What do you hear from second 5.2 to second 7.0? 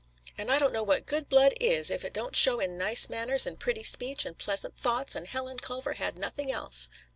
Helen Culver had nothing else.